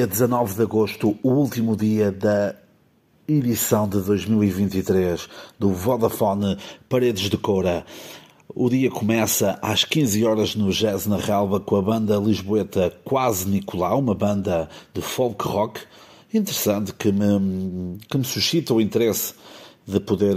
[0.00, 2.54] Dia 19 de agosto, o último dia da
[3.28, 5.28] edição de 2023
[5.58, 6.56] do Vodafone
[6.88, 7.84] Paredes de Coura.
[8.48, 13.46] O dia começa às 15 horas no Jazz na Relva com a banda lisboeta Quase
[13.46, 15.82] Nicolau, uma banda de folk rock
[16.32, 19.34] interessante que me, que me suscita o interesse
[19.86, 20.34] de poder,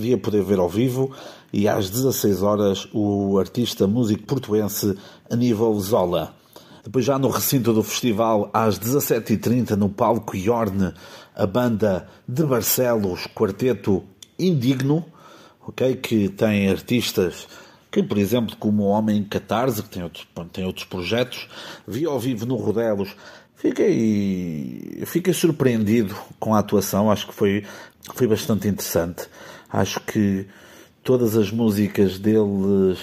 [0.00, 1.12] de poder ver ao vivo
[1.52, 4.98] e às 16 horas o artista músico portuense
[5.30, 6.34] Aníbal Zola.
[6.84, 10.92] Depois, já no recinto do festival, às 17h30, no palco Yorn,
[11.34, 14.04] a banda de Barcelos, quarteto
[14.38, 15.02] Indigno,
[15.66, 17.48] okay, que tem artistas
[17.90, 21.48] que, por exemplo, como o Homem Catarse, que tem outros, tem outros projetos,
[21.88, 23.16] vi ao vivo no Rodelos.
[23.56, 27.64] Fiquei, fiquei surpreendido com a atuação, acho que foi,
[28.14, 29.26] foi bastante interessante.
[29.70, 30.46] Acho que
[31.02, 32.98] todas as músicas deles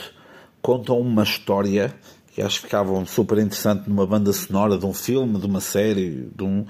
[0.62, 1.96] contam uma história
[2.34, 6.30] que acho que ficavam super interessante numa banda sonora de um filme, de uma série,
[6.36, 6.66] de um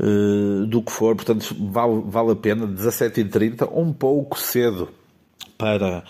[0.00, 4.88] uh, do que for, portanto vale, vale a pena 17h30, um pouco cedo
[5.56, 6.04] para,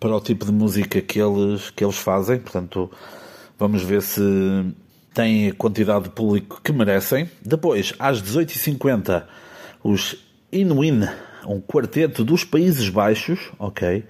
[0.00, 2.90] para o tipo de música que eles, que eles fazem, portanto
[3.58, 4.20] vamos ver se
[5.12, 7.30] têm a quantidade de público que merecem.
[7.40, 9.24] Depois, às 18h50,
[9.82, 10.16] os
[10.50, 11.08] Inuin,
[11.46, 14.04] um quarteto dos Países Baixos, ok?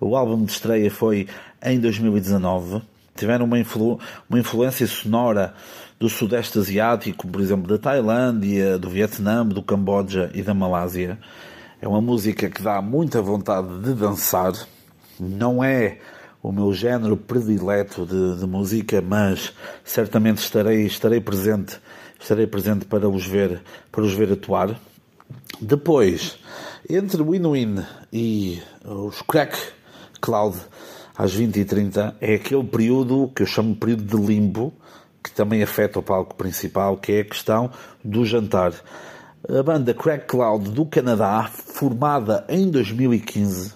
[0.00, 1.26] O álbum de estreia foi
[1.62, 2.82] em 2019.
[3.16, 3.98] Tiveram uma, influ
[4.28, 5.54] uma influência sonora
[5.98, 11.18] do Sudeste Asiático, por exemplo, da Tailândia, do Vietnã, do Camboja e da Malásia.
[11.80, 14.52] É uma música que dá muita vontade de dançar.
[15.18, 15.98] Não é
[16.42, 19.52] o meu género predileto de, de, música, mas
[19.82, 21.80] certamente estarei, estarei presente,
[22.20, 24.78] estarei presente para os ver, para os ver atuar.
[25.60, 26.38] Depois,
[26.88, 29.56] entre Win-Win e os Crack
[30.20, 30.56] Cloud
[31.16, 34.72] às 20h30, é aquele período que eu chamo de período de limbo,
[35.22, 37.70] que também afeta o palco principal, que é a questão
[38.04, 38.72] do jantar.
[39.48, 43.74] A banda Crack Cloud do Canadá, formada em 2015,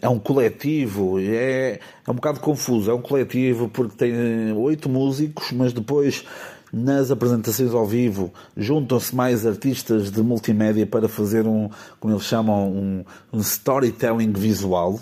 [0.00, 2.90] é um coletivo, é, é um bocado confuso.
[2.90, 6.24] É um coletivo porque tem oito músicos, mas depois
[6.72, 11.70] nas apresentações ao vivo juntam-se mais artistas de multimédia para fazer um,
[12.00, 14.98] como eles chamam, um, um storytelling visual.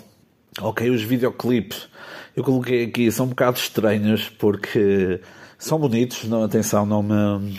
[0.61, 1.87] Ok, os videoclipes
[2.35, 5.21] eu coloquei aqui são um bocado estranhos porque
[5.57, 7.55] são bonitos, não, atenção, não me,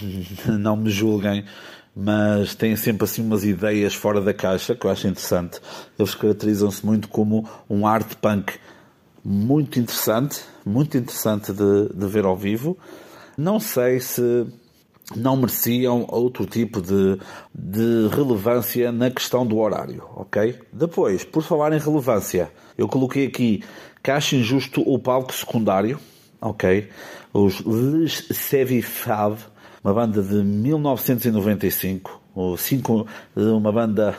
[0.59, 1.45] não me julguem,
[1.95, 5.61] mas têm sempre assim umas ideias fora da caixa que eu acho interessante.
[5.97, 8.55] Eles caracterizam-se muito como um art punk
[9.25, 12.77] muito interessante, muito interessante de, de ver ao vivo.
[13.39, 14.47] Não sei se
[15.15, 17.19] não mereciam outro tipo de,
[17.55, 20.59] de relevância na questão do horário, ok?
[20.73, 23.63] Depois, por falar em relevância, eu coloquei aqui
[24.13, 25.99] acho injusto o palco secundário,
[26.41, 26.89] ok?
[27.33, 29.43] Os Les Sevi Fave,
[29.83, 32.21] uma banda de 1995,
[32.59, 34.17] cinco, uma banda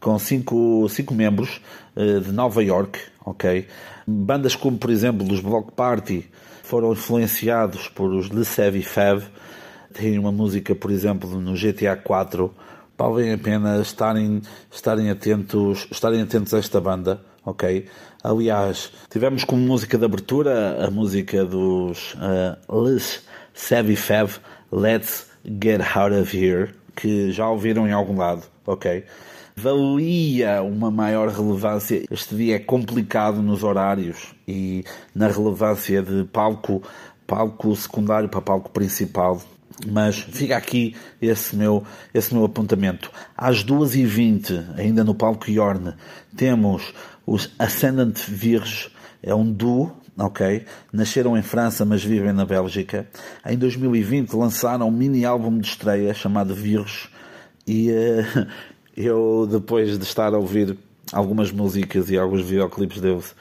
[0.00, 1.60] com cinco, cinco membros
[1.96, 3.66] eh, de Nova York, ok?
[4.06, 6.28] Bandas como, por exemplo, os Block Party
[6.62, 9.26] foram influenciados por os Le Sevi Fave.
[9.92, 12.52] Tem uma música, por exemplo, no GTA 4.
[12.96, 17.86] Valem a pena estarem, estarem, atentos, estarem atentos a esta banda, ok?
[18.22, 23.24] Aliás, tivemos como música de abertura a música dos uh, Les
[23.54, 24.40] Sevi Fave,
[24.72, 29.04] Let's Get Out of Here, que já ouviram em algum lado, ok?
[29.54, 32.04] Valia uma maior relevância.
[32.10, 34.84] Este dia é complicado nos horários e
[35.14, 36.82] na relevância de palco,
[37.26, 39.40] palco secundário para palco principal.
[39.86, 43.10] Mas fica aqui esse meu, esse meu apontamento.
[43.36, 45.94] Às 2h20, ainda no palco Yorn,
[46.36, 46.92] temos
[47.24, 48.90] os Ascendant Virges,
[49.22, 50.64] é um duo ok?
[50.92, 53.06] Nasceram em França, mas vivem na Bélgica.
[53.46, 57.08] Em 2020 lançaram um mini álbum de estreia chamado Vírus
[57.66, 58.46] e uh,
[58.96, 60.76] eu, depois de estar a ouvir
[61.12, 63.34] algumas músicas e alguns videoclipes deles,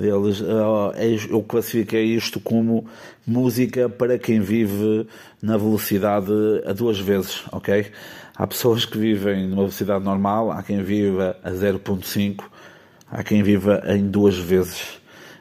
[0.00, 0.92] deles uh,
[1.30, 2.86] eu classifiquei isto como
[3.26, 5.06] música para quem vive
[5.42, 6.32] na velocidade
[6.64, 7.86] a duas vezes, ok?
[8.34, 12.44] Há pessoas que vivem numa velocidade normal, há quem viva a 0.5,
[13.10, 15.00] há quem viva em duas vezes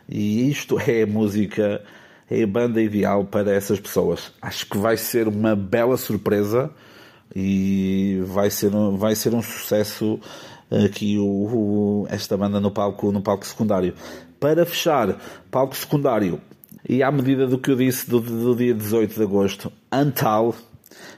[0.09, 1.81] e isto é a música,
[2.29, 4.31] é a banda ideal para essas pessoas.
[4.41, 6.71] Acho que vai ser uma bela surpresa
[7.35, 10.19] e vai ser, vai ser um sucesso
[10.71, 13.93] aqui o, o, esta banda no palco, no palco secundário.
[14.39, 15.17] Para fechar,
[15.51, 16.39] palco secundário,
[16.87, 20.55] e à medida do que eu disse do, do dia 18 de agosto, Antal,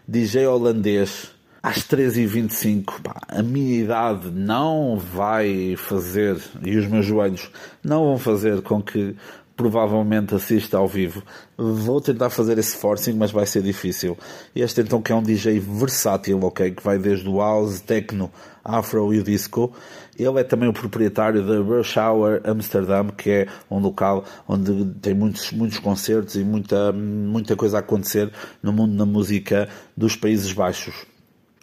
[0.07, 1.31] DJ holandês,
[1.61, 7.51] às 13h25, a minha idade não vai fazer, e os meus joelhos
[7.83, 9.15] não vão fazer com que
[9.61, 11.21] provavelmente assista ao vivo.
[11.55, 14.17] Vou tentar fazer esse forcing, mas vai ser difícil.
[14.55, 16.71] Este então que é um DJ versátil, ok?
[16.71, 18.31] Que vai desde o house, techno,
[18.65, 19.71] afro e o disco.
[20.17, 25.13] Ele é também o proprietário da Rush Hour Amsterdam, que é um local onde tem
[25.13, 28.31] muitos, muitos concertos e muita, muita coisa a acontecer
[28.63, 31.05] no mundo da música dos Países Baixos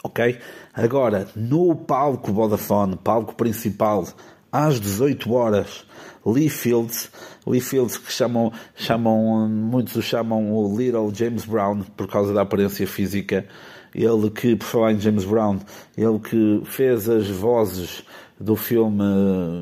[0.05, 0.39] ok?
[0.73, 4.07] Agora, no palco Vodafone, palco principal,
[4.53, 5.85] às 18 horas,
[6.25, 7.11] Lee Fields,
[7.47, 12.43] Lee Fields que chamam, chamam, muitos o chamam o Little James Brown por causa da
[12.43, 13.47] aparência física,
[13.95, 15.59] ele que, por falar em James Brown,
[15.97, 18.03] ele que fez as vozes
[18.39, 19.03] do filme,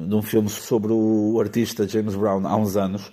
[0.09, 3.11] de um filme sobre o artista James Brown há uns anos,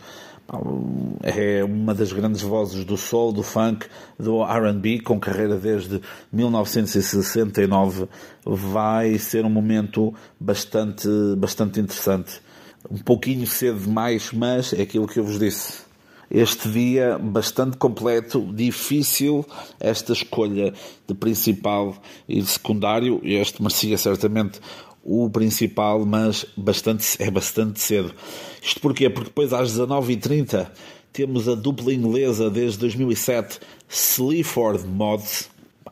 [1.23, 3.87] é uma das grandes vozes do soul, do funk,
[4.19, 8.07] do R&B, com carreira desde 1969.
[8.45, 11.07] Vai ser um momento bastante,
[11.37, 12.41] bastante interessante.
[12.89, 15.81] Um pouquinho cedo demais, mas é aquilo que eu vos disse.
[16.29, 19.45] Este dia bastante completo, difícil
[19.79, 20.73] esta escolha
[21.07, 21.95] de principal
[22.27, 23.21] e de secundário.
[23.23, 24.59] Este merecia certamente
[25.03, 28.13] o principal, mas bastante, é bastante cedo.
[28.61, 29.09] Isto porquê?
[29.09, 30.71] Porque depois às 19h30
[31.11, 35.49] temos a dupla inglesa desde 2007, Sleaford Mods,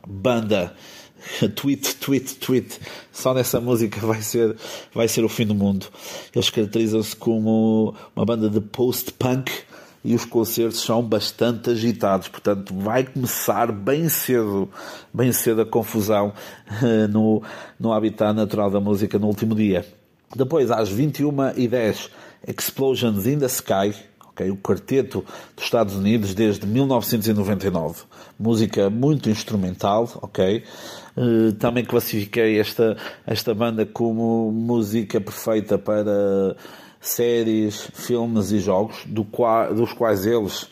[0.07, 0.75] banda
[1.55, 2.79] tweet, tweet, tweet.
[3.11, 4.55] Só nessa música vai ser,
[4.93, 5.87] vai ser o fim do mundo.
[6.33, 9.51] Eles caracterizam-se como uma banda de post-punk
[10.03, 14.69] e os concertos são bastante agitados, portanto vai começar bem cedo,
[15.13, 16.33] bem cedo a confusão
[16.81, 17.41] eh, no,
[17.79, 19.85] no habitat natural da música no último dia.
[20.35, 22.09] Depois, às 21h10,
[22.47, 23.93] Explosions in the Sky,
[24.29, 25.23] okay, o quarteto
[25.55, 28.03] dos Estados Unidos desde 1999.
[28.39, 30.63] Música muito instrumental, ok?
[31.15, 36.55] Uh, também classifiquei esta, esta banda como música perfeita para
[37.01, 39.27] séries, filmes e jogos, do
[39.75, 40.69] dos quais eles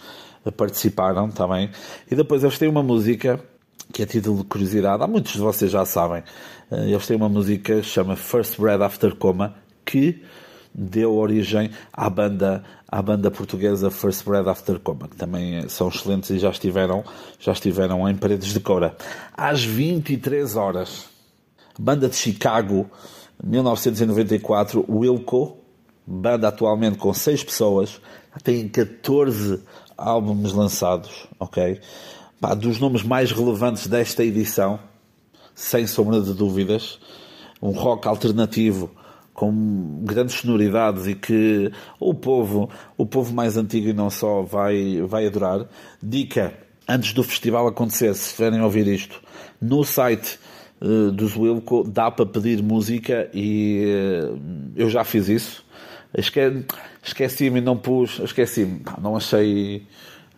[0.56, 1.70] participaram também.
[2.10, 3.44] E depois eles têm uma música
[3.92, 6.24] que é título de curiosidade, há muitos de vocês já sabem.
[6.72, 10.24] Eh, eles têm uma música que chama First Bread After Coma, que
[10.74, 16.30] deu origem à banda, à banda portuguesa First Bread After Coma, que também são excelentes
[16.30, 17.04] e já estiveram,
[17.40, 18.96] já estiveram em Paredes de Coura.
[19.36, 21.06] Às 23 horas,
[21.78, 22.90] banda de Chicago,
[23.44, 25.58] 1994, Wilco,
[26.10, 28.02] banda atualmente com 6 pessoas,
[28.44, 29.62] tem 14
[29.96, 31.80] álbuns lançados, ok?
[32.42, 34.80] Pá, dos nomes mais relevantes desta edição,
[35.54, 37.00] sem sombra de dúvidas,
[37.62, 38.90] um rock alternativo
[39.34, 45.02] com grandes sonoridades e que o povo, o povo mais antigo e não só vai,
[45.04, 45.68] vai adorar.
[46.02, 46.54] Dica,
[46.88, 49.22] antes do festival acontecer, se estiverem a ouvir isto,
[49.62, 50.40] no site
[50.82, 54.40] uh, dos Wilco dá para pedir música e uh,
[54.76, 55.69] eu já fiz isso
[56.14, 56.66] Esque...
[57.04, 59.88] Esqueci-me e não pus, esqueci-me, não achei,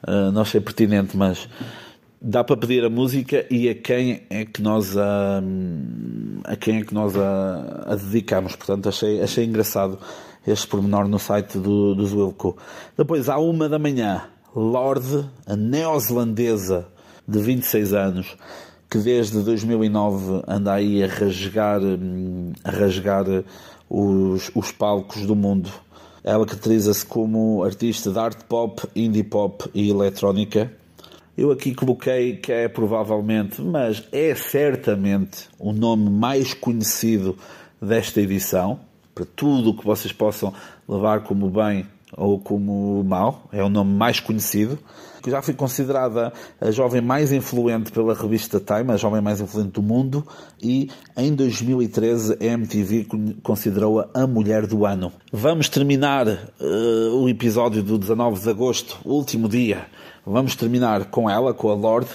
[0.08, 1.50] uh, não achei pertinente, mas
[2.22, 5.42] dá para pedir a música e a quem é que nós a,
[6.44, 8.56] a quem é que nós a, a dedicamos.
[8.56, 9.98] Portanto, achei, achei engraçado
[10.46, 12.58] este pormenor no site do, do Zwilco.
[12.96, 14.24] Depois, à uma da manhã,
[14.56, 16.88] Lorde, a neozelandesa
[17.28, 18.38] de 26 anos,
[18.92, 23.24] que desde 2009 anda aí a rasgar, hum, a rasgar
[23.90, 25.72] os, os palcos do mundo.
[26.22, 30.70] Ela caracteriza-se como artista de art pop, indie pop e eletrónica.
[31.38, 37.38] Eu aqui coloquei que é provavelmente, mas é certamente o nome mais conhecido
[37.82, 38.78] desta edição,
[39.16, 40.54] para tudo o que vocês possam
[40.86, 44.77] levar como bem ou como mau, é o nome mais conhecido
[45.22, 49.72] que já foi considerada a jovem mais influente pela revista Time, a jovem mais influente
[49.72, 50.25] do mundo,
[50.62, 53.08] e em 2013 a MTV
[53.44, 55.12] considerou-a a mulher do ano.
[55.32, 59.86] Vamos terminar uh, o episódio do 19 de agosto, último dia.
[60.25, 62.10] Vamos terminar com ela, com a Lorde,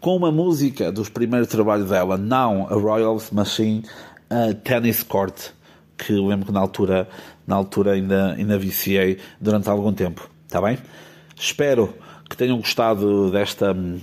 [0.00, 3.84] com uma música dos primeiros trabalhos dela, não a Royals Machine,
[4.30, 5.50] a Tennis Court,
[5.98, 7.08] que eu lembro que na altura,
[7.46, 10.30] na altura ainda, ainda viciei durante algum tempo.
[10.46, 10.78] Está bem?
[11.36, 11.92] Espero
[12.30, 14.00] que tenham gostado desta hum,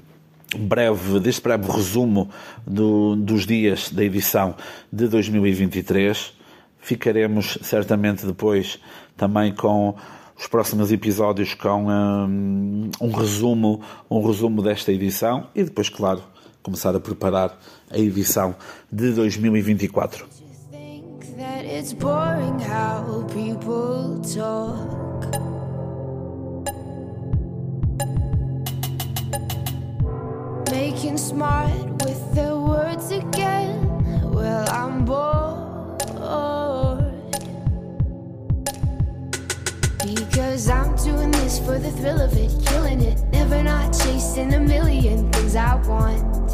[0.57, 2.29] breve, deste breve resumo
[2.67, 4.55] do, dos dias da edição
[4.91, 6.33] de 2023.
[6.79, 8.79] Ficaremos certamente depois
[9.17, 9.95] também com
[10.37, 16.21] os próximos episódios com um, um resumo, um resumo desta edição e depois, claro,
[16.61, 17.57] começar a preparar
[17.89, 18.55] a edição
[18.91, 20.34] de 2024.
[21.37, 24.95] That it's boring how people talk.
[30.71, 31.71] making smart
[32.03, 34.31] with their words again.
[34.31, 35.45] Well, I'm bored.
[40.15, 44.59] Because I'm doing this for the thrill of it, killing it, never not chasing a
[44.59, 46.44] million things I want.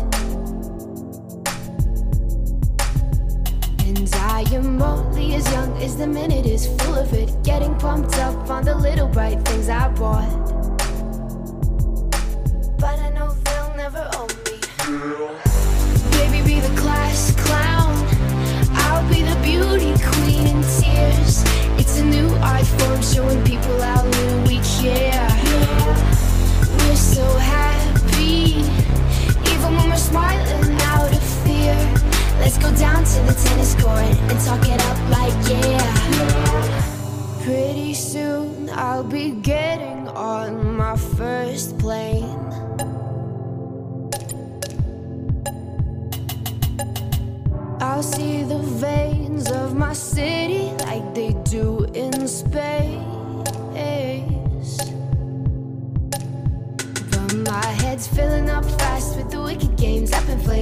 [4.41, 8.50] I am only as young as the minute is full of it, getting pumped up
[8.50, 10.40] on the little bright things I bought.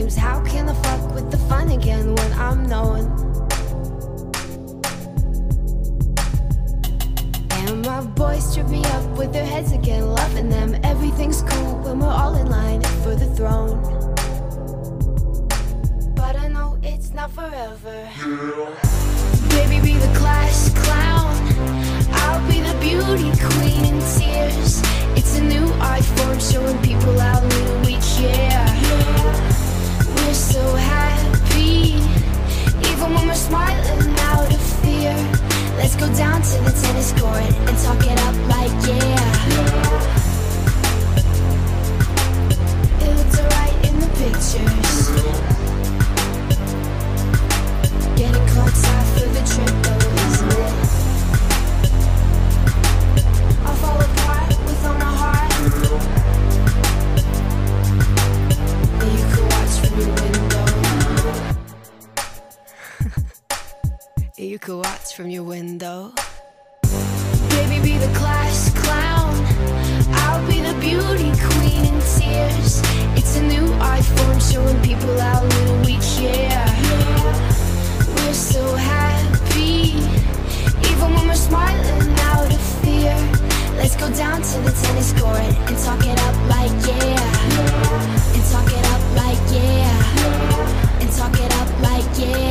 [0.10, 0.16] Flames.
[0.16, 3.08] How can I fuck with the fun again when I'm knowing?
[7.52, 10.80] And my boys trip me up with their heads again, loving them.
[10.84, 14.00] Everything's cool when we're all in line for the throne.
[17.20, 18.10] out forever.
[19.50, 20.79] Baby, be the class
[65.20, 66.14] from your window.
[67.50, 69.36] Baby, be the class clown.
[70.24, 72.80] I'll be the beauty queen in tears.
[73.20, 73.68] It's a new
[74.16, 76.66] form showing people how little we care.
[78.16, 80.00] We're so happy,
[80.88, 83.14] even when we're smiling out of fear.
[83.76, 87.20] Let's go down to the tennis court and talk it up like yeah.
[88.36, 91.02] And talk it up like yeah.
[91.02, 92.49] And talk it up like yeah.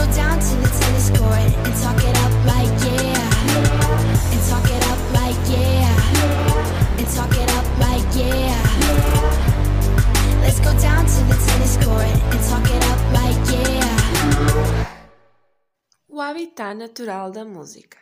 [0.00, 4.32] Go down to the tennis court and talk it up like yeah.
[4.32, 6.96] And talk it up like yeah.
[6.98, 8.56] And talk it up like yeah.
[10.40, 14.86] Let's go down to the tennis court and talk it up like yeah.
[16.08, 17.98] O habitat natural da música.